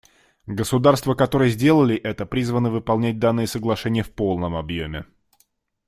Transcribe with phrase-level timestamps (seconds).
[0.47, 5.05] Государства, которые сделали это, призваны выполнять данные соглашения в полном объеме.